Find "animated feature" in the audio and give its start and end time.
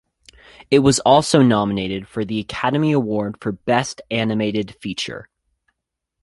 4.09-5.29